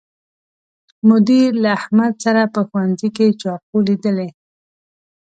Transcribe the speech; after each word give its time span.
مدیر 1.09 1.49
له 1.63 1.69
احمد 1.79 2.13
سره 2.25 2.41
په 2.53 2.61
ښوونځي 2.69 3.09
کې 3.17 3.27
چاقو 3.41 3.77
لیدلی 3.87 4.29